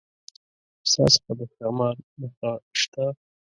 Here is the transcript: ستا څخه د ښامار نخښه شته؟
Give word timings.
ستا 0.89 1.05
څخه 1.13 1.31
د 1.39 1.41
ښامار 1.53 1.95
نخښه 2.19 2.51
شته؟ 2.81 3.05